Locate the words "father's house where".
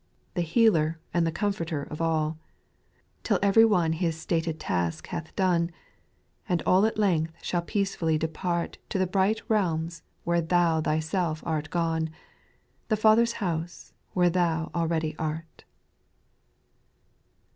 12.97-14.31